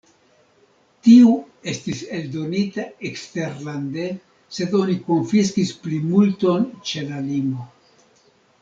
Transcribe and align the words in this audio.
Tiu 1.07 1.33
estis 1.73 1.99
eldonita 2.19 2.85
eksterlande, 3.11 4.07
sed 4.59 4.75
oni 4.81 4.97
konfiskis 5.11 5.77
plimulton 5.85 6.67
ĉe 6.91 7.05
la 7.13 7.25
limo. 7.31 7.71